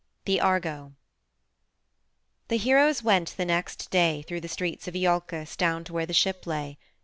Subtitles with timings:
[0.25, 0.33] V.
[0.37, 0.93] THE ARGO
[2.47, 6.11] The heroes went the next day through the streets of Iolcus down to where the
[6.11, 6.79] ship lay.